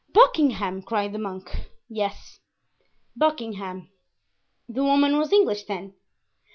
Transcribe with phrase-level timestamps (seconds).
[0.11, 1.67] "Buckingham?" cried the monk.
[1.87, 2.39] "Yes,
[3.15, 3.91] Buckingham."
[4.67, 5.93] "The woman was English, then?"